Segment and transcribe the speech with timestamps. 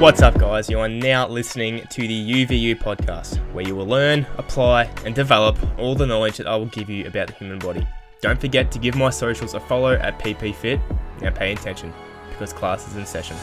[0.00, 0.68] What's up, guys?
[0.68, 5.56] You are now listening to the UVU podcast, where you will learn, apply, and develop
[5.78, 7.86] all the knowledge that I will give you about the human body.
[8.20, 10.80] Don't forget to give my socials a follow at PPFit.
[11.22, 11.94] Now pay attention,
[12.28, 13.36] because class is in session.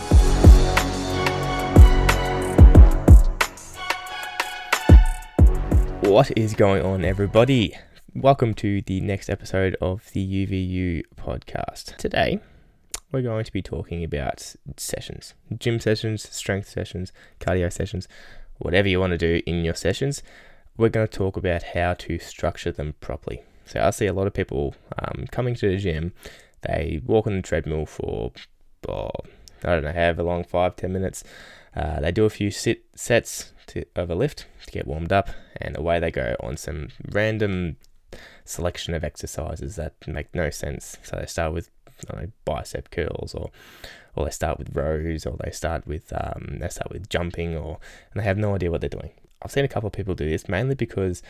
[6.02, 7.78] What is going on, everybody?
[8.14, 11.96] Welcome to the next episode of the UVU podcast.
[11.96, 12.42] Today,
[13.12, 18.08] we're going to be talking about sessions, gym sessions, strength sessions, cardio sessions,
[18.58, 20.24] whatever you want to do in your sessions.
[20.78, 23.44] We're going to talk about how to structure them properly.
[23.66, 26.14] So I see a lot of people um, coming to the gym,
[26.62, 28.32] they walk on the treadmill for,
[28.88, 29.10] oh,
[29.64, 31.24] I don't know, however long, five, ten minutes.
[31.76, 35.30] Uh, they do a few sit sets to, of a lift to get warmed up,
[35.58, 37.78] and away they go on some random
[38.44, 40.98] selection of exercises that make no sense.
[41.04, 41.70] So they start with
[42.10, 43.52] know, bicep curls or
[44.16, 47.80] or they start with rows or they start with um, they start with jumping or
[48.14, 49.12] and they have no idea what they're doing.
[49.42, 51.24] I've seen a couple of people do this mainly because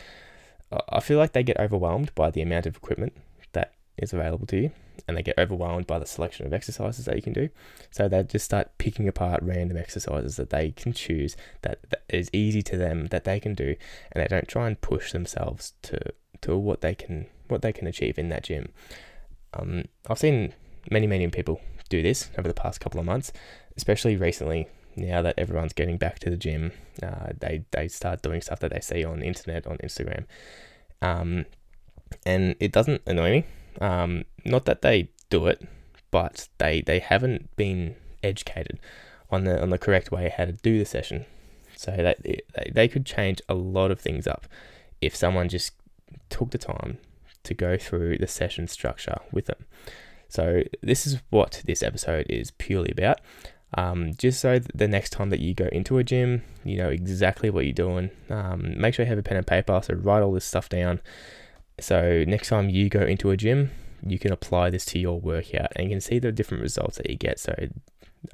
[0.88, 3.12] I feel like they get overwhelmed by the amount of equipment
[3.52, 4.70] that is available to you
[5.06, 7.48] and they get overwhelmed by the selection of exercises that you can do.
[7.90, 12.30] So they just start picking apart random exercises that they can choose that, that is
[12.32, 13.76] easy to them that they can do
[14.12, 16.00] and they don't try and push themselves to
[16.40, 18.70] to what they can what they can achieve in that gym.
[19.54, 20.54] Um, I've seen
[20.90, 23.32] many, many people do this over the past couple of months,
[23.76, 24.68] especially recently.
[24.94, 28.72] Now that everyone's getting back to the gym, uh, they they start doing stuff that
[28.72, 30.26] they see on the internet, on Instagram,
[31.00, 31.46] um,
[32.26, 33.44] and it doesn't annoy me.
[33.80, 35.66] Um, not that they do it,
[36.10, 38.78] but they they haven't been educated
[39.30, 41.24] on the on the correct way how to do the session.
[41.74, 44.46] So that they, they could change a lot of things up
[45.00, 45.72] if someone just
[46.28, 46.98] took the time
[47.44, 49.64] to go through the session structure with them.
[50.32, 53.20] So, this is what this episode is purely about.
[53.74, 57.50] Um, just so the next time that you go into a gym, you know exactly
[57.50, 58.10] what you're doing.
[58.30, 61.02] Um, make sure you have a pen and paper, so write all this stuff down.
[61.78, 63.72] So, next time you go into a gym,
[64.06, 67.10] you can apply this to your workout and you can see the different results that
[67.10, 67.38] you get.
[67.38, 67.54] So,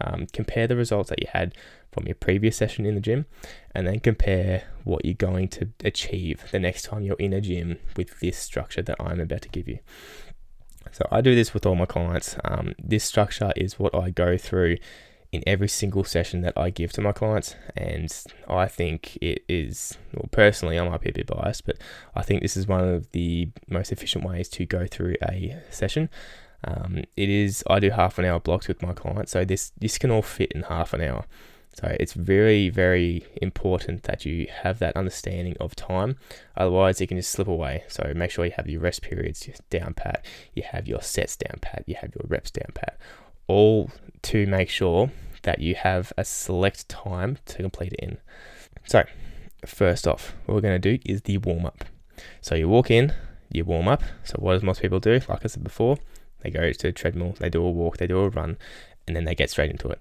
[0.00, 1.52] um, compare the results that you had
[1.90, 3.26] from your previous session in the gym
[3.74, 7.78] and then compare what you're going to achieve the next time you're in a gym
[7.96, 9.78] with this structure that I'm about to give you.
[10.92, 12.36] So I do this with all my clients.
[12.44, 14.76] Um, this structure is what I go through
[15.30, 18.10] in every single session that I give to my clients, and
[18.48, 21.76] I think it is, well, personally, I might be a bit biased, but
[22.14, 26.08] I think this is one of the most efficient ways to go through a session.
[26.64, 29.98] Um, it is, I do half an hour blocks with my clients, so this this
[29.98, 31.26] can all fit in half an hour.
[31.78, 36.16] So it's very, very important that you have that understanding of time.
[36.56, 37.84] Otherwise, it can just slip away.
[37.86, 40.24] So make sure you have your rest periods down pat,
[40.54, 42.98] you have your sets down pat, you have your reps down pat,
[43.46, 45.12] all to make sure
[45.42, 48.18] that you have a select time to complete it in.
[48.84, 49.04] So,
[49.64, 51.84] first off, what we're going to do is the warm up.
[52.40, 53.14] So you walk in,
[53.52, 54.02] you warm up.
[54.24, 55.20] So what does most people do?
[55.28, 55.98] Like I said before,
[56.40, 58.58] they go to the treadmill, they do a walk, they do a run,
[59.06, 60.00] and then they get straight into it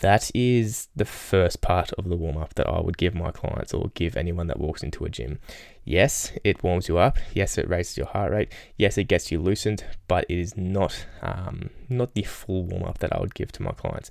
[0.00, 3.74] that is the first part of the warm up that I would give my clients
[3.74, 5.38] or give anyone that walks into a gym.
[5.84, 7.18] Yes, it warms you up.
[7.34, 8.52] Yes, it raises your heart rate.
[8.76, 12.98] Yes, it gets you loosened, but it is not um, not the full warm up
[12.98, 14.10] that I would give to my clients.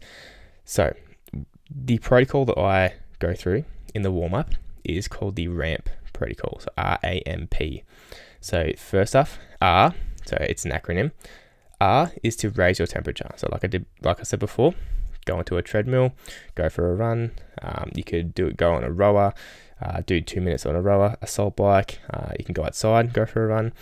[0.64, 0.96] So,
[1.70, 4.52] the protocol that I go through in the warm up
[4.84, 6.60] is called the RAMP protocol.
[6.60, 7.84] So R A M P.
[8.40, 9.96] So first off, R.
[10.26, 11.12] So it's an acronym.
[11.82, 13.30] R is to raise your temperature.
[13.36, 14.74] So like I did, like I said before,
[15.26, 16.14] go onto a treadmill,
[16.56, 17.32] go for a run.
[17.62, 19.34] Um, you could do it, go on a rower,
[19.82, 22.00] uh, do two minutes on a rower, assault bike.
[22.10, 23.74] Uh, you can go outside, go for a run.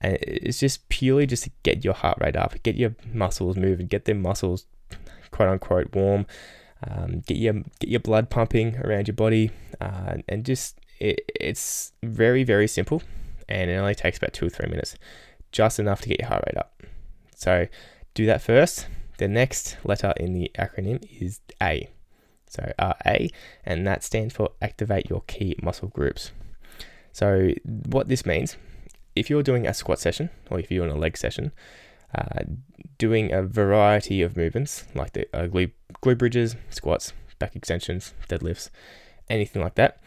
[0.00, 3.86] And it's just purely just to get your heart rate up, get your muscles moving,
[3.86, 4.66] get them muscles
[5.30, 6.26] quote unquote warm,
[6.88, 9.50] um, get your get your blood pumping around your body,
[9.80, 13.02] uh, and just it, it's very very simple,
[13.48, 14.96] and it only takes about two or three minutes,
[15.52, 16.82] just enough to get your heart rate up.
[17.34, 17.66] So
[18.14, 18.86] do that first,
[19.18, 21.88] the next letter in the acronym is A.
[22.48, 23.16] So RA,
[23.64, 26.30] and that stands for activate your key muscle groups.
[27.12, 28.56] So what this means,
[29.14, 31.52] if you're doing a squat session or if you're doing a leg session,
[32.14, 32.44] uh,
[32.98, 35.72] doing a variety of movements like the uh, glute,
[36.02, 38.70] glute bridges, squats, back extensions, deadlifts,
[39.28, 39.98] anything like that,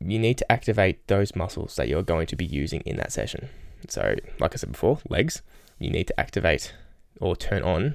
[0.00, 3.48] you need to activate those muscles that you're going to be using in that session.
[3.88, 5.42] So, like I said before, legs,
[5.78, 6.74] you need to activate
[7.20, 7.94] or turn on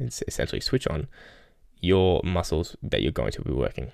[0.00, 1.08] essentially switch on
[1.80, 3.92] your muscles that you're going to be working.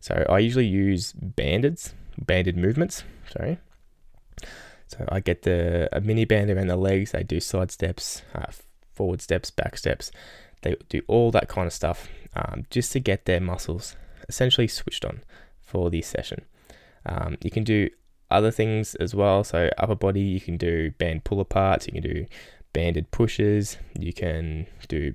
[0.00, 3.04] So I usually use bandeds, banded movements.
[3.30, 3.58] Sorry.
[4.88, 7.12] So I get the a mini band around the legs.
[7.12, 8.52] They do side steps, uh,
[8.92, 10.10] forward steps, back steps.
[10.60, 13.96] They do all that kind of stuff, um, just to get their muscles
[14.28, 15.22] essentially switched on
[15.60, 16.44] for the session.
[17.06, 17.88] Um, you can do
[18.30, 19.44] other things as well.
[19.44, 22.26] So upper body, you can do band pull aparts, you can do
[22.72, 25.14] banded pushes, you can do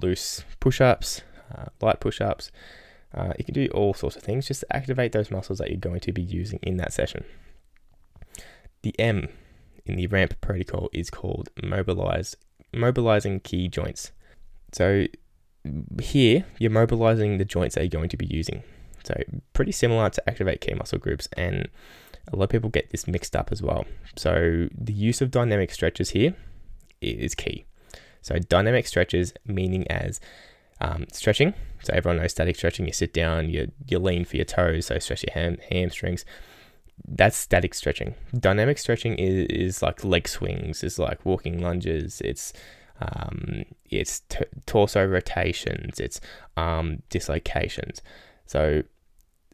[0.00, 1.22] loose push ups,
[1.56, 2.50] uh, light push ups.
[3.14, 5.78] Uh, you can do all sorts of things just to activate those muscles that you're
[5.78, 7.24] going to be using in that session.
[8.82, 9.28] The M
[9.86, 12.36] in the ramp protocol is called mobilize,
[12.72, 14.12] mobilizing key joints.
[14.72, 15.06] So
[16.00, 18.62] here you're mobilizing the joints that you're going to be using.
[19.04, 19.14] So
[19.52, 21.68] pretty similar to activate key muscle groups and
[22.32, 23.84] a lot of people get this mixed up as well.
[24.16, 26.34] So the use of dynamic stretches here
[27.00, 27.66] is key.
[28.24, 30.18] So dynamic stretches meaning as
[30.80, 31.52] um, stretching.
[31.82, 32.86] So everyone knows static stretching.
[32.86, 36.24] You sit down, you you lean for your toes, so stretch your ham, hamstrings.
[37.06, 38.14] That's static stretching.
[38.38, 42.22] Dynamic stretching is, is like leg swings, is like walking lunges.
[42.22, 42.54] It's
[43.00, 46.18] um, it's t- torso rotations, it's
[46.56, 48.00] arm dislocations.
[48.46, 48.84] So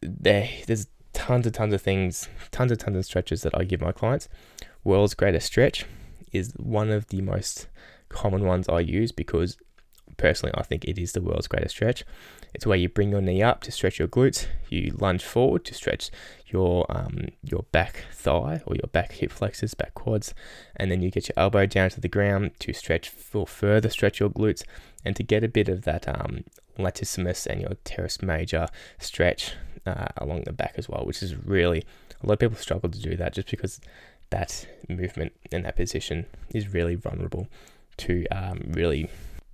[0.01, 3.81] there, there's tons and tons of things, tons and tons of stretches that I give
[3.81, 4.29] my clients.
[4.85, 5.85] World's greatest stretch
[6.31, 7.67] is one of the most
[8.11, 9.57] common ones I use because
[10.17, 12.03] personally I think it is the world's greatest stretch.
[12.53, 15.73] It's where you bring your knee up to stretch your glutes, you lunge forward to
[15.73, 16.11] stretch
[16.47, 20.33] your um, your back thigh or your back hip flexors, back quads,
[20.75, 24.19] and then you get your elbow down to the ground to stretch for further stretch
[24.19, 24.63] your glutes
[25.05, 26.43] and to get a bit of that um,
[26.77, 28.67] latissimus and your teres major
[28.99, 29.53] stretch
[29.85, 31.83] uh, along the back as well, which is really
[32.21, 33.79] a lot of people struggle to do that just because
[34.29, 37.47] that movement in that position is really vulnerable
[37.97, 39.09] to um, really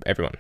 [0.06, 0.36] everyone.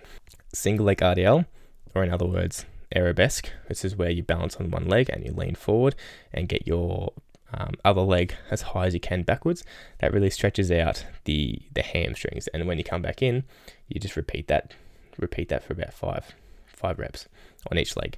[0.53, 1.45] Single leg RDL,
[1.93, 2.65] or in other words,
[2.95, 3.49] arabesque.
[3.67, 5.95] This is where you balance on one leg and you lean forward
[6.33, 7.13] and get your
[7.53, 9.63] um, other leg as high as you can backwards.
[9.99, 13.43] That really stretches out the the hamstrings, and when you come back in,
[13.87, 14.73] you just repeat that,
[15.17, 16.35] repeat that for about five
[16.65, 17.27] five reps
[17.71, 18.17] on each leg.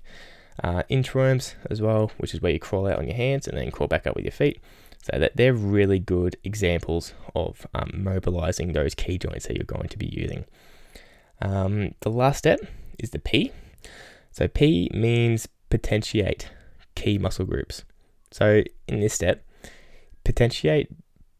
[0.61, 3.71] Uh, inchworms as well, which is where you crawl out on your hands and then
[3.71, 4.59] crawl back up with your feet.
[5.01, 9.89] So that they're really good examples of um, mobilizing those key joints that you're going
[9.89, 10.45] to be using.
[11.41, 12.59] Um, the last step
[12.97, 13.51] is the P.
[14.31, 16.49] So P means potentiate
[16.95, 17.85] key muscle groups.
[18.31, 19.45] So in this step,
[20.23, 20.89] potentiate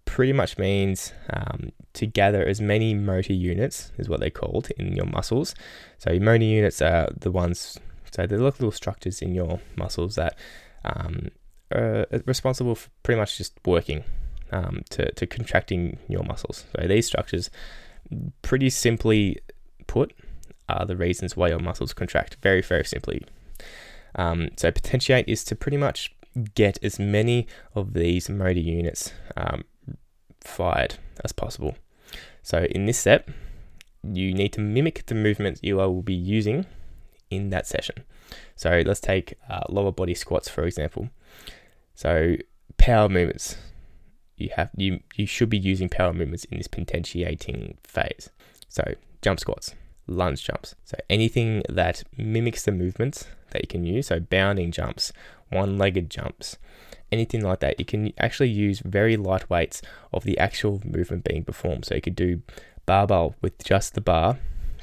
[0.05, 4.95] pretty much means um, to gather as many motor units, is what they're called, in
[4.95, 5.53] your muscles.
[5.97, 7.77] So your motor units are the ones,
[8.11, 10.35] so they're like little structures in your muscles that
[10.83, 11.27] um,
[11.71, 14.03] are responsible for pretty much just working
[14.51, 16.65] um, to, to contracting your muscles.
[16.75, 17.49] So these structures,
[18.41, 19.39] pretty simply
[19.87, 20.13] put,
[20.67, 22.37] are the reasons why your muscles contract.
[22.41, 23.25] Very, very simply.
[24.15, 26.15] Um, so potentiate is to pretty much
[26.55, 29.63] get as many of these motor units um,
[30.41, 31.75] fired as possible.
[32.43, 33.29] So in this step,
[34.03, 36.65] you need to mimic the movements you will be using
[37.29, 38.03] in that session.
[38.55, 41.09] So let's take uh, lower body squats for example.
[41.99, 42.37] So
[42.77, 43.57] power movements,
[44.37, 48.29] you have you you should be using power movements in this potentiating phase.
[48.69, 49.75] So jump squats,
[50.07, 50.75] lunge jumps.
[50.85, 54.07] So anything that mimics the movements that you can use.
[54.07, 55.11] So bounding jumps,
[55.49, 56.57] one-legged jumps,
[57.11, 57.77] anything like that.
[57.79, 59.81] You can actually use very light weights
[60.13, 61.83] of the actual movement being performed.
[61.83, 62.41] So you could do
[62.85, 64.39] barbell with just the bar,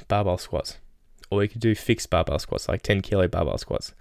[0.07, 0.77] barbell squats,
[1.31, 3.95] or you could do fixed barbell squats, like 10 kilo barbell squats.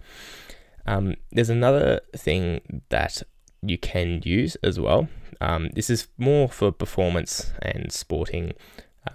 [0.87, 3.23] Um, there's another thing that
[3.63, 5.09] you can use as well.
[5.41, 8.53] Um, this is more for performance and sporting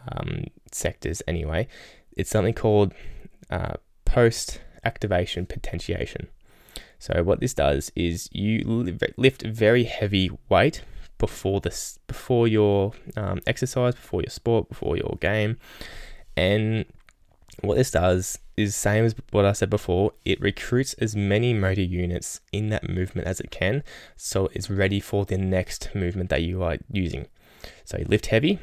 [0.10, 1.68] um, sectors anyway.
[2.16, 2.94] It's something called
[3.50, 3.74] uh,
[4.06, 6.28] post activation potentiation.
[7.00, 10.84] So what this does is you lift very heavy weight
[11.18, 15.58] before this, before your um, exercise, before your sport, before your game,
[16.36, 16.86] and
[17.62, 20.14] what this does is same as what I said before.
[20.26, 23.84] It recruits as many motor units in that movement as it can,
[24.16, 27.28] so it's ready for the next movement that you are using.
[27.86, 28.60] So you lift heavy,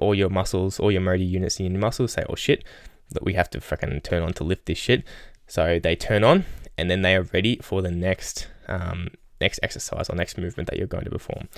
[0.00, 2.64] all your muscles, all your motor units in your muscles say, "Oh shit,
[3.10, 5.04] that we have to fucking turn on to lift this shit."
[5.46, 6.44] So they turn on,
[6.76, 9.08] and then they are ready for the next um,
[9.40, 11.48] next exercise or next movement that you're going to perform.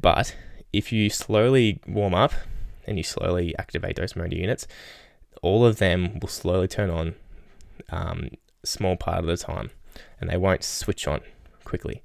[0.00, 0.34] But
[0.72, 2.32] if you slowly warm up
[2.86, 4.66] and you slowly activate those motor units,
[5.42, 7.14] all of them will slowly turn on
[7.90, 8.30] um,
[8.64, 9.70] small part of the time
[10.20, 11.20] and they won't switch on
[11.64, 12.02] quickly.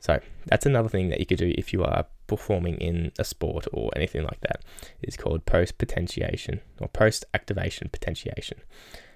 [0.00, 3.66] So that's another thing that you could do if you are performing in a sport
[3.72, 4.62] or anything like that.
[5.00, 8.58] It's called post potentiation or post activation potentiation.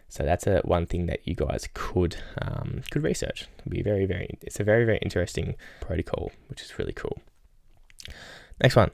[0.09, 3.47] So that's a one thing that you guys could um, could research.
[3.59, 4.39] It'd be very very.
[4.41, 7.21] It's a very very interesting protocol, which is really cool.
[8.63, 8.91] Next one,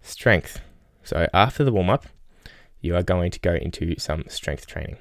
[0.00, 0.60] strength.
[1.02, 2.06] So after the warm up,
[2.84, 4.98] you are going to go into some strength training.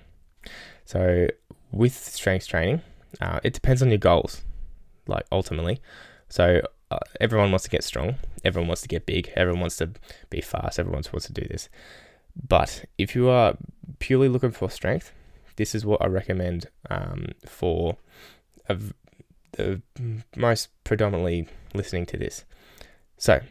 [0.86, 1.28] So
[1.72, 2.82] with strength training,
[3.20, 4.42] uh, it depends on your goals,
[5.06, 5.82] like ultimately.
[6.30, 9.92] So uh, everyone wants to get strong, everyone wants to get big, everyone wants to
[10.30, 11.68] be fast, everyone wants to do this.
[12.48, 13.58] But if you are
[14.00, 15.12] purely looking for strength,
[15.58, 17.98] this is what I recommend um, for
[18.70, 18.78] a,
[19.52, 19.82] the
[20.38, 22.46] most predominantly listening to this.
[23.18, 23.42] So,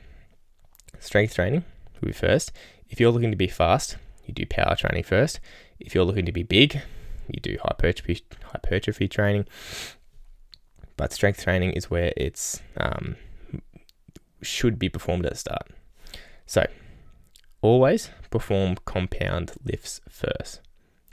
[0.99, 1.65] strength training
[2.01, 2.51] will be first.
[2.89, 5.41] If you're looking to be fast, you do power training first.
[5.79, 6.83] If you're looking to be big,
[7.29, 9.47] you do hypertrophy, hypertrophy training.
[10.97, 13.17] But strength training is where it's um,
[14.43, 15.71] should be performed at the start.
[16.47, 16.67] So,
[17.63, 20.61] always perform compound lifts first.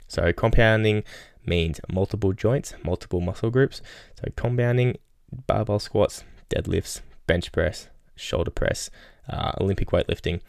[0.06, 1.04] So, compounding
[1.46, 3.80] means multiple joints, multiple muscle groups.
[4.20, 4.98] So, compounding
[5.46, 8.90] barbell squats, deadlifts, bench press, shoulder press,
[9.28, 10.40] uh, Olympic weightlifting,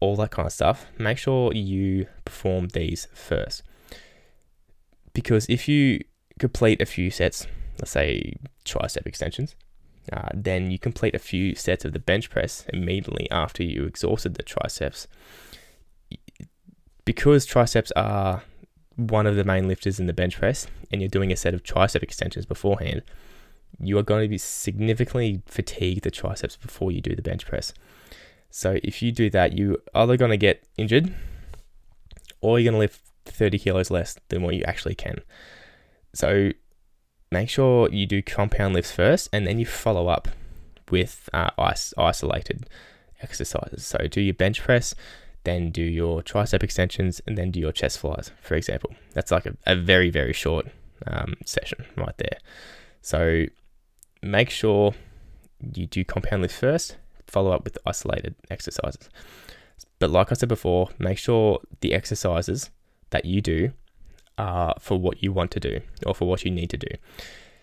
[0.00, 0.86] all that kind of stuff.
[0.98, 3.62] Make sure you perform these first.
[5.12, 6.00] Because if you
[6.38, 7.46] complete a few sets,
[7.78, 9.54] let's say tricep extensions,
[10.12, 14.34] uh, then you complete a few sets of the bench press immediately after you exhausted
[14.34, 15.06] the triceps.
[17.04, 18.42] Because triceps are
[18.96, 21.62] one of the main lifters in the bench press, and you're doing a set of
[21.62, 23.02] tricep extensions beforehand,
[23.78, 27.72] you are going to be significantly fatigued the triceps before you do the bench press.
[28.50, 31.14] So if you do that, you either going to get injured
[32.40, 35.20] or you're going to lift 30 kilos less than what you actually can.
[36.14, 36.50] So
[37.30, 40.28] make sure you do compound lifts first and then you follow up
[40.90, 42.68] with uh, is- isolated
[43.22, 43.86] exercises.
[43.86, 44.94] So do your bench press,
[45.44, 48.94] then do your tricep extensions, and then do your chest flies, for example.
[49.14, 50.66] That's like a, a very, very short
[51.06, 52.38] um, session right there.
[53.02, 53.44] So
[54.22, 54.94] make sure
[55.74, 56.96] you do compound lifts first,
[57.30, 59.08] follow up with isolated exercises.
[59.98, 62.70] But like I said before, make sure the exercises
[63.10, 63.72] that you do
[64.38, 66.88] are for what you want to do or for what you need to do.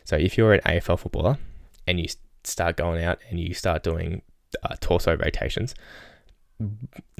[0.05, 1.37] So if you're an AFL footballer
[1.87, 2.07] and you
[2.43, 4.21] start going out and you start doing
[4.63, 5.75] uh, torso rotations,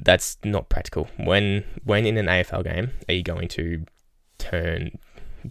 [0.02, 1.08] that's not practical.
[1.16, 3.84] When when in an AFL game, are you going to
[4.38, 4.98] turn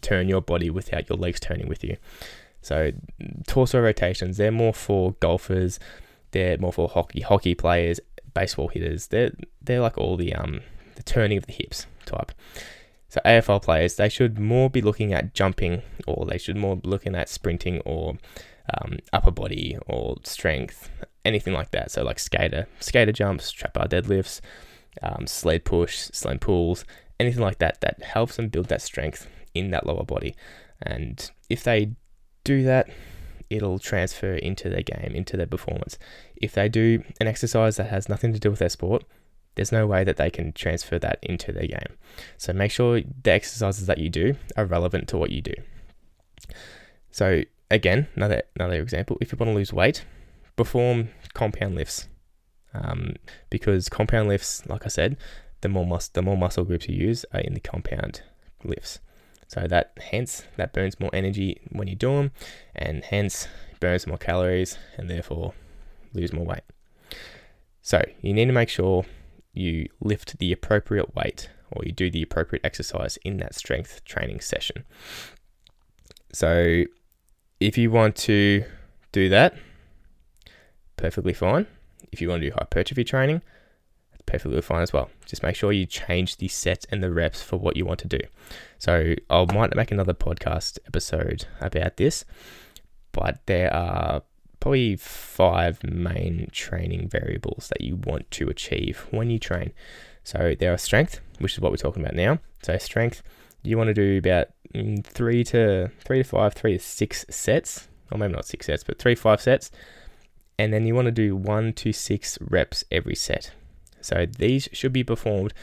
[0.01, 1.97] turn your body without your legs turning with you?
[2.61, 2.91] So
[3.47, 5.79] torso rotations, they're more for golfers,
[6.31, 7.99] they're more for hockey hockey players,
[8.33, 9.07] baseball hitters.
[9.07, 9.31] They're
[9.61, 10.61] they're like all the um
[10.95, 12.31] the turning of the hips type.
[13.09, 16.89] So AFL players, they should more be looking at jumping, or they should more be
[16.89, 18.17] looking at sprinting, or
[18.81, 20.89] um, upper body, or strength,
[21.23, 21.89] anything like that.
[21.89, 24.41] So like skater, skater jumps, trap bar deadlifts,
[25.01, 26.83] um, sled push, sled pulls,
[27.19, 30.35] anything like that that helps them build that strength in that lower body.
[30.81, 31.91] And if they
[32.43, 32.89] do that,
[33.49, 35.97] it'll transfer into their game, into their performance.
[36.35, 39.03] If they do an exercise that has nothing to do with their sport,
[39.55, 41.97] there's no way that they can transfer that into their game.
[42.37, 45.53] So make sure the exercises that you do are relevant to what you do.
[47.11, 50.05] So again, another another example, if you want to lose weight,
[50.55, 52.07] perform compound lifts.
[52.73, 53.15] Um,
[53.49, 55.17] because compound lifts, like I said,
[55.61, 58.21] the more mus- the more muscle groups you use are in the compound
[58.63, 58.99] lifts.
[59.47, 62.31] So that hence that burns more energy when you do them,
[62.75, 63.47] and hence
[63.79, 65.53] burns more calories, and therefore
[66.13, 66.63] lose more weight.
[67.81, 69.05] So you need to make sure
[69.53, 74.39] you lift the appropriate weight or you do the appropriate exercise in that strength training
[74.39, 74.83] session.
[76.33, 76.83] So
[77.59, 78.65] if you want to
[79.11, 79.55] do that,
[80.95, 81.67] perfectly fine.
[82.11, 83.41] If you want to do hypertrophy training,
[84.27, 85.09] perfectly fine as well.
[85.25, 88.07] Just make sure you change the sets and the reps for what you want to
[88.07, 88.19] do.
[88.77, 92.23] So I might make another podcast episode about this,
[93.11, 94.21] but there are
[94.59, 99.71] probably five main training variables that you want to achieve when you train.
[100.23, 102.39] So there are strength, which is what we're talking about now.
[102.61, 103.23] So strength,
[103.63, 107.87] you want to do about mm, three to three to five, three to six sets,
[108.11, 109.71] or maybe not six sets, but three five sets,
[110.59, 113.51] and then you want to do one to six reps every set.
[114.01, 115.53] So these should be performed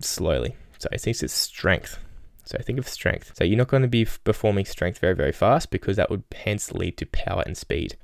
[0.00, 0.56] slowly.
[0.78, 1.98] So I think it's strength.
[2.44, 3.32] So think of strength.
[3.36, 6.72] So you're not going to be performing strength very, very fast because that would hence
[6.72, 7.96] lead to power and speed.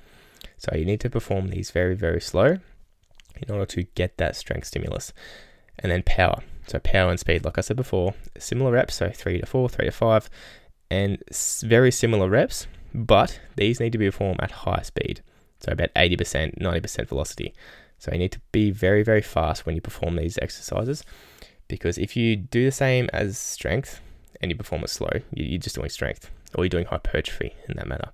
[0.59, 2.59] So you need to perform these very, very slow
[3.37, 5.13] in order to get that strength stimulus.
[5.79, 6.43] And then power.
[6.67, 9.87] So power and speed, like I said before, similar reps, so three to four, three
[9.87, 10.31] to five,
[10.91, 11.23] and
[11.63, 15.23] very similar reps, but these need to be performed at high speed.
[15.61, 17.55] So about 80%, 90% velocity.
[17.99, 21.03] So you need to be very, very fast when you perform these exercises
[21.69, 24.01] because if you do the same as strength
[24.41, 27.89] and you perform it slow, you're just doing strength or you're doing hypertrophy in that
[27.89, 28.11] manner.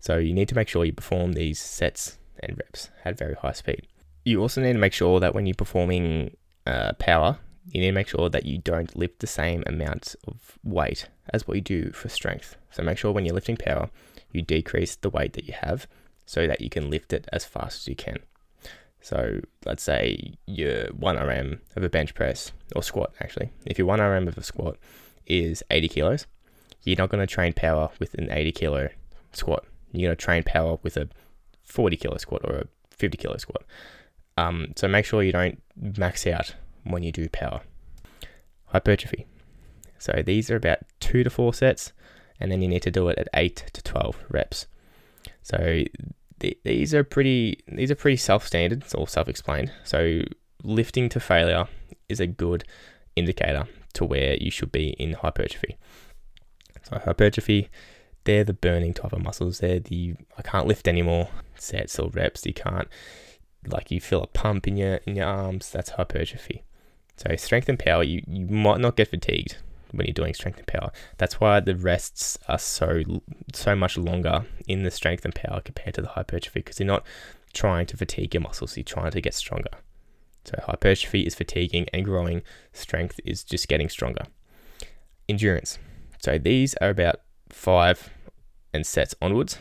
[0.00, 3.52] So you need to make sure you perform these sets and reps at very high
[3.52, 3.86] speed.
[4.24, 7.38] You also need to make sure that when you're performing uh, power,
[7.70, 11.48] you need to make sure that you don't lift the same amount of weight as
[11.48, 12.56] what you do for strength.
[12.70, 13.90] So make sure when you're lifting power,
[14.30, 15.86] you decrease the weight that you have
[16.26, 18.18] so that you can lift it as fast as you can.
[19.04, 23.50] So let's say your 1 RM of a bench press or squat actually.
[23.66, 24.78] If your 1 RM of a squat
[25.26, 26.26] is 80 kilos,
[26.84, 28.88] you're not going to train power with an 80 kilo
[29.32, 29.66] squat.
[29.92, 31.10] You're going to train power with a
[31.64, 33.64] 40 kilo squat or a 50 kilo squat.
[34.38, 37.60] Um, so make sure you don't max out when you do power.
[38.68, 39.26] Hypertrophy.
[39.98, 41.92] So these are about two to four sets,
[42.40, 44.66] and then you need to do it at eight to 12 reps.
[45.42, 45.84] So
[46.44, 48.84] th- these are pretty these are pretty self-standard.
[48.94, 49.72] All self-explained.
[49.84, 50.22] So
[50.62, 51.66] lifting to failure
[52.08, 52.64] is a good
[53.16, 55.76] indicator to where you should be in hypertrophy.
[56.82, 57.70] So hypertrophy,
[58.24, 59.60] they're the burning type of muscles.
[59.60, 62.44] They're the I can't lift anymore sets or reps.
[62.44, 62.88] You can't
[63.66, 65.70] like you feel a pump in your in your arms.
[65.70, 66.64] That's hypertrophy.
[67.16, 69.56] So strength and power, you, you might not get fatigued
[69.96, 70.90] when you're doing strength and power.
[71.18, 73.02] That's why the rests are so
[73.52, 77.04] so much longer in the strength and power compared to the hypertrophy because you're not
[77.52, 79.70] trying to fatigue your muscles, you're trying to get stronger.
[80.44, 84.26] So hypertrophy is fatiguing and growing, strength is just getting stronger.
[85.28, 85.78] Endurance.
[86.18, 88.10] So these are about five
[88.74, 89.58] and sets onwards,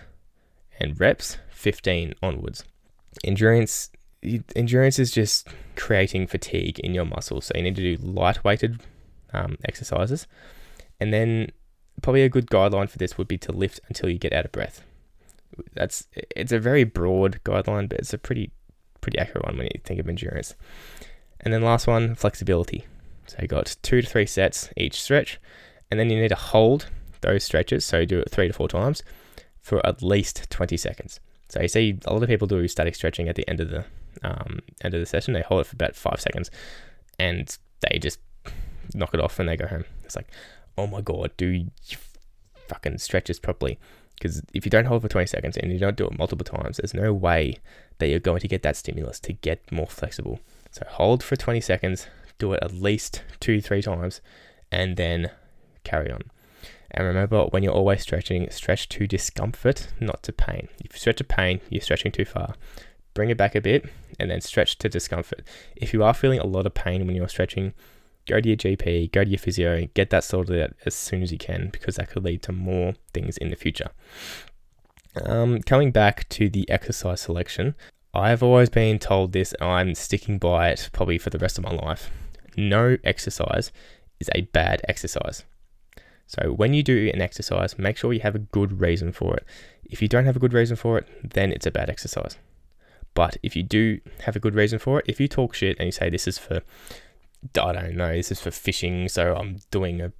[0.80, 2.64] and reps 15 onwards.
[3.24, 3.90] Endurance
[4.56, 7.46] endurance is just creating fatigue in your muscles.
[7.46, 8.82] So you need to do light weighted
[9.34, 10.28] um, exercises.
[11.00, 11.52] And then
[12.02, 14.52] probably a good guideline for this would be to lift until you get out of
[14.52, 14.84] breath.
[15.74, 18.52] That's it's a very broad guideline, but it's a pretty
[19.02, 20.56] pretty accurate one when you think of endurance.
[21.40, 22.86] And then last one, flexibility.
[23.28, 25.40] So you got two to three sets each stretch,
[25.92, 26.88] and then you need to hold
[27.22, 27.86] those stretches.
[27.86, 29.04] So you do it three to four times
[29.62, 31.20] for at least 20 seconds.
[31.50, 33.86] So you see a lot of people do static stretching at the end of the
[34.24, 35.34] um, end of the session.
[35.34, 36.50] They hold it for about five seconds,
[37.20, 38.20] and they just
[38.96, 39.86] knock it off and they go home.
[40.04, 40.30] It's like,
[40.78, 41.68] oh my god, do
[42.68, 43.80] fucking stretch this properly?
[44.16, 46.78] Because if you don't hold for 20 seconds and you don't do it multiple times,
[46.78, 47.58] there's no way
[47.98, 50.40] that you're going to get that stimulus to get more flexible.
[50.72, 52.08] So hold for 20 seconds,
[52.40, 54.22] do it at least two, three times,
[54.72, 55.32] and then
[55.84, 56.22] carry on.
[56.92, 60.68] And remember, when you're always stretching, stretch to discomfort, not to pain.
[60.84, 62.56] If you stretch to pain, you're stretching too far.
[63.14, 65.42] Bring it back a bit and then stretch to discomfort.
[65.76, 67.74] If you are feeling a lot of pain when you're stretching,
[68.28, 71.32] go to your GP, go to your physio, get that sorted out as soon as
[71.32, 73.90] you can because that could lead to more things in the future.
[75.26, 77.76] Um, coming back to the exercise selection,
[78.14, 81.64] I've always been told this and I'm sticking by it probably for the rest of
[81.64, 82.10] my life.
[82.56, 83.72] No exercise
[84.20, 85.44] is a bad exercise.
[86.28, 89.46] So when you do an exercise, make sure you have a good reason for it.
[89.84, 92.38] If you don't have a good reason for it, then it's a bad exercise.
[93.14, 95.88] But if you do have a good reason for it, if you talk shit and
[95.88, 96.62] you say this is for
[97.58, 100.12] I don't know, this is for fishing, so I'm doing a,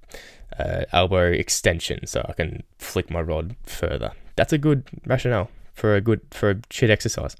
[0.58, 4.12] a elbow extension so I can flick my rod further.
[4.36, 7.36] That's a good rationale for a good for a shit exercise.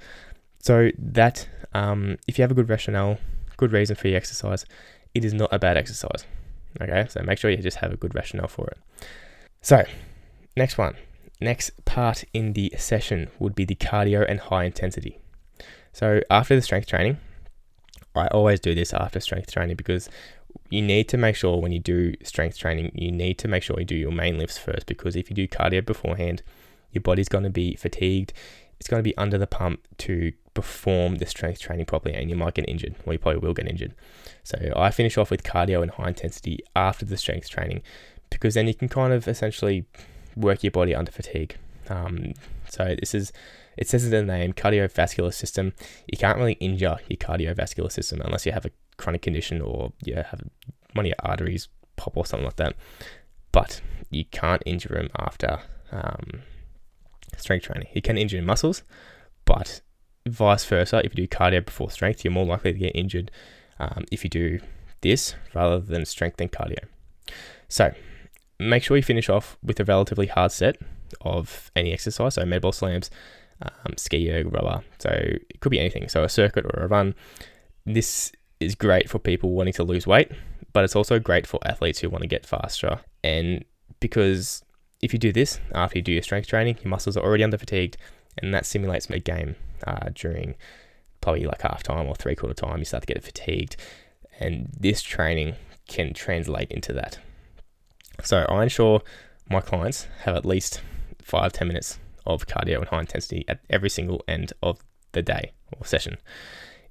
[0.60, 3.18] So that um, if you have a good rationale,
[3.56, 4.64] good reason for your exercise,
[5.14, 6.24] it is not a bad exercise.
[6.80, 8.78] Okay, so make sure you just have a good rationale for it.
[9.60, 9.84] So,
[10.56, 10.96] next one,
[11.40, 15.18] next part in the session would be the cardio and high intensity.
[15.92, 17.18] So after the strength training,
[18.14, 20.08] I always do this after strength training because
[20.70, 23.78] you need to make sure when you do strength training, you need to make sure
[23.78, 26.42] you do your main lifts first because if you do cardio beforehand,
[26.92, 28.32] your body's going to be fatigued.
[28.78, 32.36] It's going to be under the pump to perform the strength training properly and you
[32.36, 33.94] might get injured or you probably will get injured.
[34.44, 37.82] So I finish off with cardio and high intensity after the strength training
[38.30, 39.84] because then you can kind of essentially
[40.36, 41.56] work your body under fatigue.
[41.88, 42.34] Um,
[42.74, 43.32] so this is
[43.76, 45.72] it says in the name cardiovascular system.
[46.10, 50.14] You can't really injure your cardiovascular system unless you have a chronic condition or you
[50.14, 50.42] have
[50.92, 52.74] one of your arteries pop or something like that.
[53.52, 55.60] But you can't injure them after
[55.92, 56.42] um,
[57.36, 57.88] strength training.
[57.92, 58.82] You can injure muscles,
[59.44, 59.80] but
[60.26, 63.30] vice versa, if you do cardio before strength, you're more likely to get injured
[63.78, 64.60] um, if you do
[65.00, 66.84] this rather than strength and cardio.
[67.68, 67.92] So
[68.58, 70.76] make sure you finish off with a relatively hard set
[71.20, 72.34] of any exercise.
[72.34, 73.10] So med ball slams,
[73.62, 74.82] um, ski erg rower.
[74.98, 76.08] So it could be anything.
[76.08, 77.14] So a circuit or a run.
[77.86, 80.30] This is great for people wanting to lose weight,
[80.72, 83.00] but it's also great for athletes who want to get faster.
[83.22, 83.64] And
[84.00, 84.64] because
[85.02, 87.58] if you do this after you do your strength training, your muscles are already under
[87.58, 87.96] fatigued,
[88.38, 90.54] and that simulates a game uh, during
[91.20, 92.78] probably like half time or three quarter time.
[92.78, 93.76] You start to get fatigued,
[94.40, 95.56] and this training
[95.88, 97.18] can translate into that.
[98.22, 99.02] So I ensure
[99.50, 100.80] my clients have at least
[101.24, 104.78] five ten minutes of cardio and high intensity at every single end of
[105.12, 106.16] the day or session.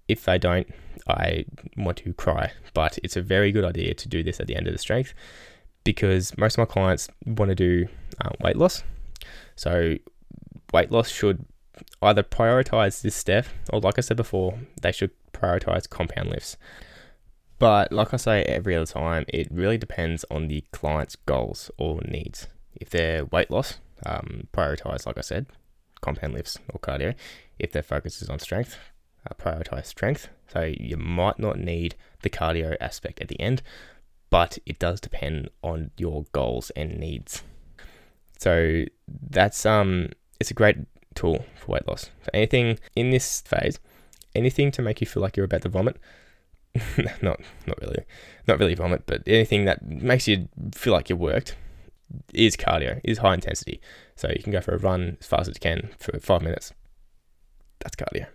[0.08, 0.68] if they don't,
[1.08, 1.46] I
[1.78, 2.52] want to cry.
[2.74, 5.14] But it's a very good idea to do this at the end of the strength
[5.84, 7.88] because most of my clients want to do
[8.24, 8.84] uh, weight loss.
[9.56, 9.96] So,
[10.74, 11.46] weight loss should
[12.02, 16.58] either prioritize this step or, like I said before, they should prioritize compound lifts.
[17.60, 22.02] But, like I say every other time, it really depends on the client's goals or
[22.02, 22.48] needs.
[22.76, 25.48] If they're weight loss, um, prioritize, like I said,
[26.02, 27.16] compound lifts or cardio.
[27.60, 28.78] If their focus is on strength,
[29.30, 30.30] uh, prioritize strength.
[30.52, 33.62] So you might not need the cardio aspect at the end,
[34.30, 37.44] but it does depend on your goals and needs.
[38.40, 40.78] So that's um, it's a great
[41.16, 42.10] tool for weight loss.
[42.24, 43.80] So anything in this phase,
[44.36, 45.98] anything to make you feel like you're about to vomit.
[47.22, 48.04] not not really,
[48.48, 51.56] not really vomit, but anything that makes you feel like you worked
[52.34, 53.82] is cardio, is high intensity.
[54.16, 56.74] So you can go for a run as fast as you can for five minutes.
[57.80, 58.28] That's cardio.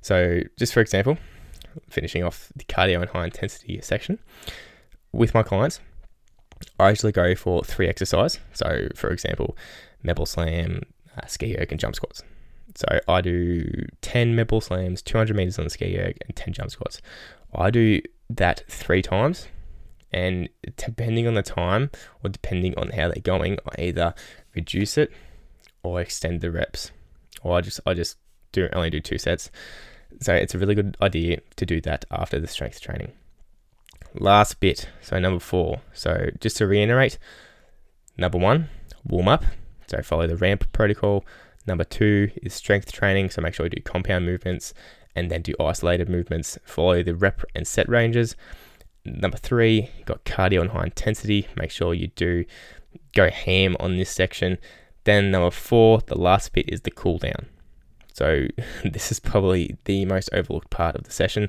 [0.00, 1.18] So just for example,
[1.88, 4.18] finishing off the cardio and high intensity section
[5.12, 5.80] with my clients,
[6.78, 8.38] I usually go for three exercise.
[8.52, 9.56] So for example,
[10.04, 10.82] Medball Slam,
[11.16, 12.22] uh, ski erg, and jump squats.
[12.74, 13.64] So I do
[14.02, 17.00] 10 Medball Slams, 200 meters on the ski erg, and 10 jump squats.
[17.54, 18.00] I do
[18.30, 19.48] that three times
[20.16, 21.90] and depending on the time
[22.24, 24.14] or depending on how they're going, I either
[24.54, 25.12] reduce it
[25.82, 26.90] or extend the reps,
[27.42, 28.16] or I just I just
[28.50, 29.50] do only do two sets.
[30.22, 33.12] So it's a really good idea to do that after the strength training.
[34.14, 35.82] Last bit, so number four.
[35.92, 37.18] So just to reiterate,
[38.16, 38.70] number one,
[39.04, 39.44] warm up.
[39.86, 41.26] So follow the ramp protocol.
[41.66, 43.28] Number two is strength training.
[43.28, 44.72] So make sure you do compound movements
[45.14, 46.58] and then do isolated movements.
[46.64, 48.34] Follow the rep and set ranges.
[49.06, 51.46] Number three, you've got cardio and high intensity.
[51.56, 52.44] Make sure you do
[53.14, 54.58] go ham on this section.
[55.04, 57.46] Then number four, the last bit is the cool down.
[58.12, 58.48] So
[58.84, 61.48] this is probably the most overlooked part of the session.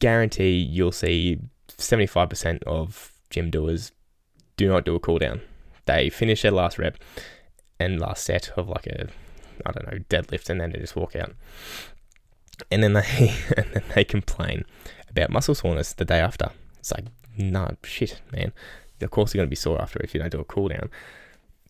[0.00, 1.38] Guarantee you'll see
[1.76, 3.92] 75% of gym doers
[4.56, 5.40] do not do a cool down.
[5.86, 6.98] They finish their last rep
[7.78, 9.08] and last set of like a
[9.66, 11.34] I don't know deadlift and then they just walk out.
[12.70, 14.64] And then they and then they complain
[15.10, 16.50] about muscle soreness the day after.
[16.78, 18.52] It's like, no, shit, man.
[19.00, 20.90] Of course, you're going to be sore after if you don't do a cool down.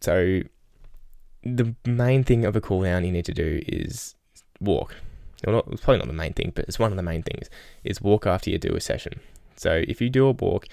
[0.01, 0.41] So,
[1.43, 4.15] the main thing of a cool down you need to do is
[4.61, 4.95] walk.
[5.47, 7.49] Well, not, it's probably not the main thing, but it's one of the main things
[7.85, 9.21] is walk after you do a session.
[9.57, 10.67] So, if you do a walk,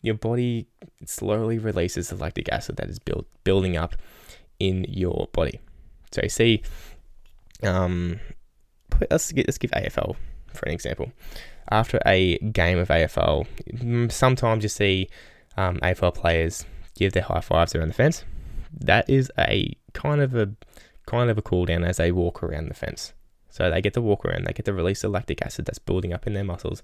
[0.00, 0.66] your body
[1.04, 3.96] slowly releases the lactic acid that is build, building up
[4.58, 5.60] in your body.
[6.10, 6.62] So, see,
[7.62, 8.20] um,
[9.10, 10.16] let's, get, let's give AFL
[10.54, 11.12] for an example
[11.70, 15.08] after a game of AFL, sometimes you see
[15.56, 16.64] um, AFL players
[16.96, 18.24] give their high fives around the fence.
[18.72, 20.52] That is a kind of a
[21.06, 23.12] kind of a cool down as they walk around the fence.
[23.50, 26.12] So they get to walk around, they get to release the lactic acid that's building
[26.12, 26.82] up in their muscles,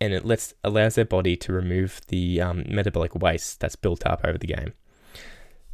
[0.00, 4.22] and it lets allows their body to remove the um, metabolic waste that's built up
[4.24, 4.72] over the game.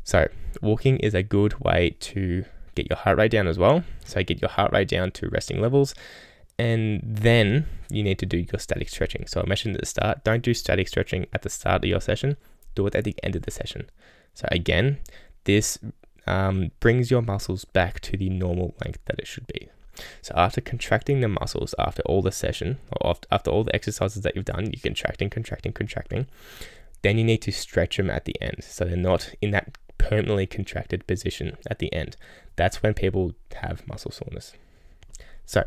[0.02, 0.28] So
[0.60, 3.84] walking is a good way to get your heart rate down as well.
[4.04, 5.94] So get your heart rate down to resting levels
[6.62, 9.26] and then you need to do your static stretching.
[9.26, 12.00] So I mentioned at the start, don't do static stretching at the start of your
[12.00, 12.36] session,
[12.76, 13.90] do it at the end of the session.
[14.34, 14.98] So again,
[15.42, 15.80] this
[16.28, 19.70] um, brings your muscles back to the normal length that it should be.
[20.22, 24.36] So after contracting the muscles after all the session, or after all the exercises that
[24.36, 26.28] you've done, you're contracting, contracting, contracting.
[27.02, 30.46] Then you need to stretch them at the end, so they're not in that permanently
[30.46, 32.16] contracted position at the end.
[32.54, 34.52] That's when people have muscle soreness.
[35.44, 35.64] So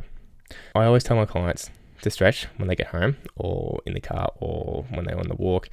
[0.73, 1.69] I always tell my clients
[2.01, 5.36] to stretch when they get home or in the car or when they're on the
[5.36, 5.69] walk.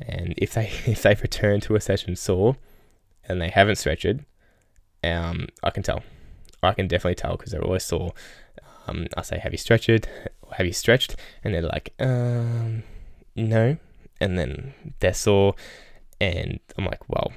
[0.00, 2.56] And if they if they've returned to a session sore
[3.24, 4.20] and they haven't stretched,
[5.04, 6.02] um, I can tell.
[6.62, 8.12] I can definitely tell because they're always sore.
[8.86, 9.88] Um, I say, "Have you stretched?
[9.88, 12.84] Have you stretched?" And they're like, um,
[13.34, 13.76] "No."
[14.20, 15.54] And then they're sore,
[16.20, 17.32] and I'm like, "Well,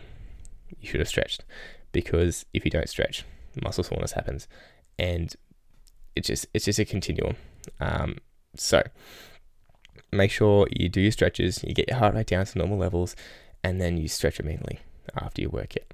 [0.80, 1.44] you should have stretched
[1.92, 3.26] because if you don't stretch,
[3.64, 4.48] muscle soreness happens,
[5.00, 5.36] and
[6.16, 7.36] it's just it's just a continuum.
[7.80, 8.18] Um,
[8.56, 8.84] so
[10.12, 13.16] make sure you do your stretches, you get your heart rate down to normal levels,
[13.64, 14.80] and then you stretch immediately
[15.16, 15.94] after you work it.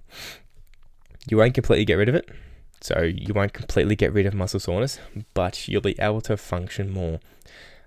[1.28, 2.30] You won't completely get rid of it,
[2.82, 5.00] so you won't completely get rid of muscle soreness,
[5.34, 7.20] but you'll be able to function more.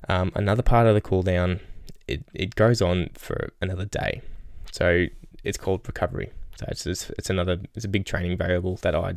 [0.08, 1.60] Um, another part of the cool down,
[2.06, 4.22] it, it goes on for another day.
[4.70, 5.06] So
[5.42, 6.30] it's called recovery.
[6.56, 9.14] So it's, it's, another, it's a big training variable that I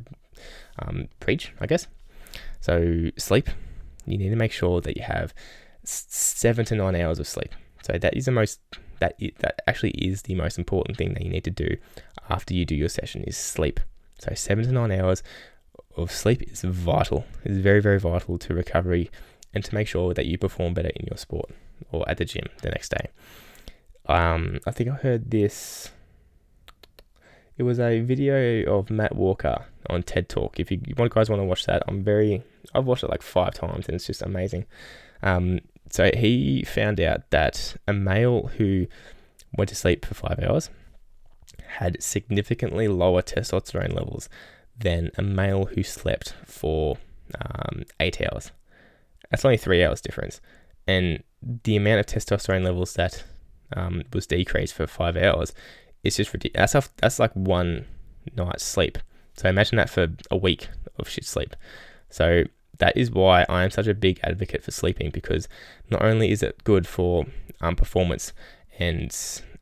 [0.80, 1.88] um, preach, I guess.
[2.60, 3.50] So sleep,
[4.06, 5.34] you need to make sure that you have
[5.84, 7.54] seven to nine hours of sleep.
[7.84, 8.60] So that is the most
[9.00, 11.78] that that actually is the most important thing that you need to do
[12.30, 13.80] after you do your session is sleep.
[14.20, 15.24] So seven to nine hours
[15.96, 17.26] of sleep is vital.
[17.44, 19.10] It's very very vital to recovery
[19.54, 21.50] and to make sure that you perform better in your sport
[21.92, 23.10] or at the gym the next day.
[24.08, 25.92] Um, I think I heard this.
[27.58, 30.60] It was a video of Matt Walker on TED Talk.
[30.60, 32.44] If you, you guys want to watch that, I'm very.
[32.74, 34.66] I've watched it like five times and it's just amazing.
[35.24, 38.88] Um, so he found out that a male who
[39.56, 40.70] went to sleep for five hours
[41.66, 44.30] had significantly lower testosterone levels
[44.78, 46.98] than a male who slept for
[47.40, 48.52] um, eight hours.
[49.30, 50.40] That's only three hours difference.
[50.88, 53.24] And the amount of testosterone levels that
[53.76, 55.54] um, was decreased for five hours
[56.04, 56.72] is just ridiculous.
[56.72, 57.86] That's, that's like one
[58.36, 58.98] night's sleep.
[59.38, 61.56] So imagine that for a week of shit sleep.
[62.10, 62.44] So
[62.80, 65.48] that is why I am such a big advocate for sleeping because
[65.90, 67.26] not only is it good for
[67.62, 68.34] um, performance
[68.80, 69.16] and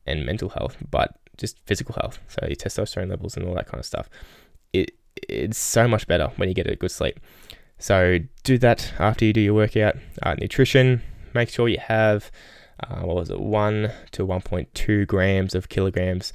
[0.06, 2.18] and mental health, but just physical health.
[2.28, 4.08] So your testosterone levels and all that kind of stuff.
[4.72, 4.92] It
[5.28, 7.20] it's so much better when you get a good sleep.
[7.78, 9.96] So do that after you do your workout.
[10.22, 11.02] Uh, nutrition,
[11.34, 12.30] make sure you have
[12.80, 16.32] uh, what was it, one to 1.2 grams of kilograms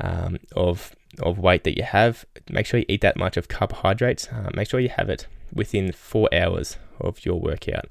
[0.00, 2.24] um, of of weight that you have.
[2.48, 4.28] Make sure you eat that much of carbohydrates.
[4.28, 7.86] Uh, make sure you have it within four hours of your workout.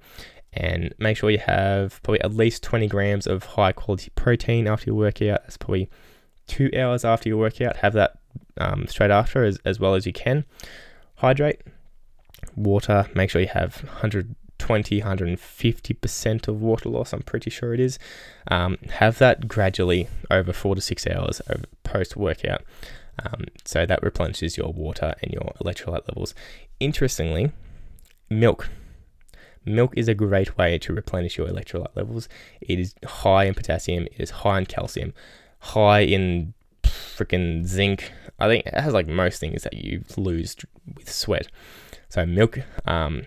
[0.53, 4.87] And make sure you have probably at least 20 grams of high quality protein after
[4.87, 5.41] your workout.
[5.43, 5.89] That's probably
[6.47, 7.77] two hours after your workout.
[7.77, 8.17] Have that
[8.57, 10.45] um, straight after as, as well as you can.
[11.15, 11.61] Hydrate,
[12.55, 13.07] water.
[13.13, 17.13] Make sure you have 120, 150% of water loss.
[17.13, 17.99] I'm pretty sure it is.
[18.49, 21.41] Um, have that gradually over four to six hours
[21.83, 22.63] post workout.
[23.23, 26.33] Um, so that replenishes your water and your electrolyte levels.
[26.79, 27.51] Interestingly,
[28.29, 28.69] milk.
[29.65, 32.29] Milk is a great way to replenish your electrolyte levels.
[32.61, 35.13] It is high in potassium, it is high in calcium,
[35.59, 36.53] high in
[36.83, 38.11] freaking zinc.
[38.39, 40.55] I think it has like most things that you lose
[40.95, 41.47] with sweat.
[42.07, 43.25] So milk, um,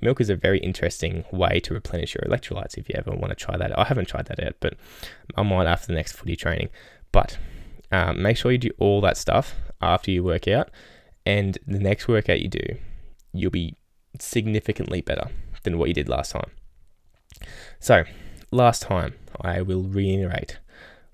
[0.00, 2.78] milk is a very interesting way to replenish your electrolytes.
[2.78, 4.74] If you ever want to try that, I haven't tried that yet, but
[5.36, 6.70] I might after the next footy training.
[7.12, 7.38] But
[7.92, 10.70] um, make sure you do all that stuff after you work out,
[11.24, 12.76] and the next workout you do,
[13.32, 13.76] you'll be
[14.18, 15.28] significantly better
[15.62, 16.50] than what you did last time.
[17.80, 18.04] So,
[18.50, 20.58] last time, I will reiterate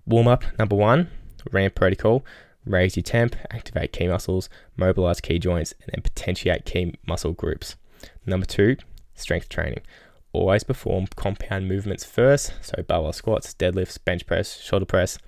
[0.07, 1.11] warm up number one,
[1.51, 2.25] ramp protocol,
[2.65, 7.77] raise your temp, activate key muscles, mobilize key joints, and then potentiate key muscle groups.
[8.27, 8.77] Number two,
[9.15, 9.81] strength training.
[10.33, 15.19] Always perform compound movements first, so barbell squats, deadlifts, bench press, shoulder press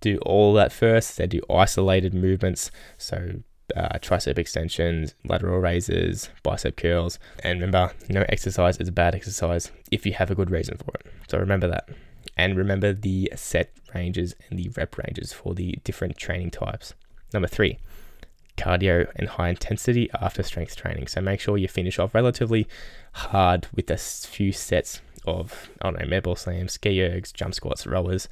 [0.00, 1.16] do all that first.
[1.16, 3.42] They do isolated movements, so
[3.76, 7.18] uh, tricep extensions, lateral raises, bicep curls.
[7.44, 10.92] And remember, no exercise is a bad exercise if you have a good reason for
[10.94, 11.06] it.
[11.28, 11.88] So remember that.
[12.36, 16.94] And remember the set ranges and the rep ranges for the different training types.
[17.32, 17.78] Number three,
[18.56, 21.06] cardio and high intensity after strength training.
[21.06, 22.66] So make sure you finish off relatively
[23.12, 27.54] hard with a few sets of, I don't know, med ball slams, ski ergs, jump
[27.54, 28.28] squats, rowers,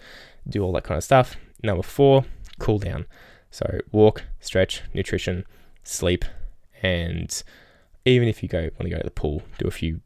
[0.48, 1.37] do all that kind of stuff.
[1.62, 2.25] Number four,
[2.59, 3.07] cool down.
[3.51, 5.44] So walk, stretch, nutrition,
[5.83, 6.25] sleep,
[6.83, 7.42] and
[8.05, 10.01] even if you go want to go to the pool, do a few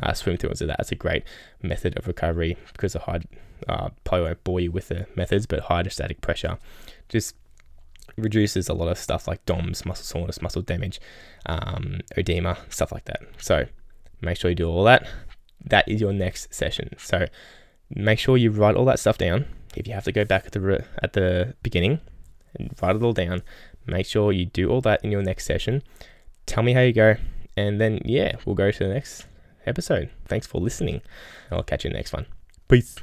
[0.00, 0.78] uh, swim throughs of that.
[0.78, 1.24] That's a great
[1.62, 3.20] method of recovery because the high,
[3.68, 6.58] uh, probably won't bore you with the methods, but hydrostatic pressure
[7.08, 7.34] just
[8.16, 11.00] reduces a lot of stuff like DOMS, muscle soreness, muscle damage,
[11.46, 13.20] um, edema, stuff like that.
[13.38, 13.66] So
[14.20, 15.06] make sure you do all that.
[15.64, 16.90] That is your next session.
[16.98, 17.26] So
[17.90, 20.52] make sure you write all that stuff down if you have to go back at
[20.52, 22.00] the at the beginning
[22.54, 23.42] and write it all down,
[23.86, 25.82] make sure you do all that in your next session.
[26.46, 27.16] Tell me how you go,
[27.56, 29.26] and then yeah, we'll go to the next
[29.66, 30.10] episode.
[30.26, 31.02] Thanks for listening.
[31.50, 32.26] I'll catch you in the next one.
[32.68, 32.96] Peace.